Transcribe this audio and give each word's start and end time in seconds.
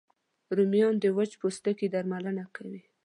رومیان 0.57 0.93
د 0.99 1.05
وچ 1.17 1.31
پوستکي 1.41 1.87
درملنه 1.93 2.43
کوي 2.55 2.81